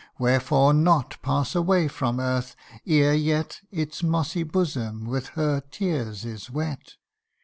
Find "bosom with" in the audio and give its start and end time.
4.41-5.27